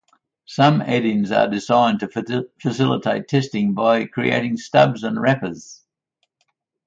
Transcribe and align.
Some 0.47 0.81
add-ins 0.81 1.31
are 1.31 1.47
designed 1.47 1.99
to 1.99 2.07
facilitate 2.59 3.27
testing 3.27 3.75
by 3.75 4.05
creating 4.07 4.57
stubs 4.57 5.03
and 5.03 5.21
wrappers. 5.21 5.85